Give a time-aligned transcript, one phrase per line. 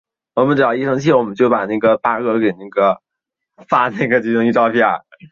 [0.01, 0.01] 元坑陈氏民居的历史
[1.77, 1.85] 年
[4.59, 4.81] 代为清。